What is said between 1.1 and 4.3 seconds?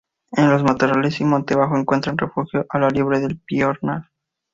y monte bajo encuentran refugio a la liebre del piornal.